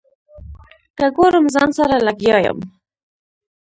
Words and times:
که 0.97 1.05
ګورم 1.15 1.45
ځان 1.53 1.69
سره 1.77 1.95
لګیا 2.07 2.37
یم. 2.45 2.59